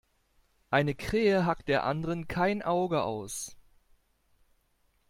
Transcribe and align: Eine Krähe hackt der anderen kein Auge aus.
Eine 0.71 0.95
Krähe 0.95 1.45
hackt 1.45 1.67
der 1.67 1.83
anderen 1.83 2.27
kein 2.27 2.63
Auge 2.63 3.03
aus. 3.03 3.55